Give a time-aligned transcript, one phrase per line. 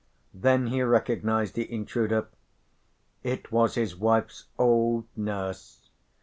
[0.33, 2.27] Then he recognised the intruder,
[3.21, 5.91] it was his wife's old nurse.